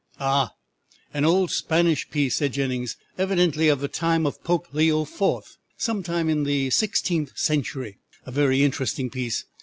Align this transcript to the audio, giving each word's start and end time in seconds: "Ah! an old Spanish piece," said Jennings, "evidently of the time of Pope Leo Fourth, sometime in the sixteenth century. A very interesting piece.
"Ah! 0.19 0.49
an 1.13 1.25
old 1.25 1.51
Spanish 1.51 2.09
piece," 2.09 2.37
said 2.37 2.53
Jennings, 2.53 2.97
"evidently 3.19 3.67
of 3.67 3.81
the 3.81 3.87
time 3.87 4.25
of 4.25 4.43
Pope 4.43 4.65
Leo 4.73 5.05
Fourth, 5.05 5.57
sometime 5.77 6.27
in 6.27 6.41
the 6.43 6.71
sixteenth 6.71 7.37
century. 7.37 7.99
A 8.25 8.31
very 8.31 8.63
interesting 8.63 9.11
piece. 9.11 9.45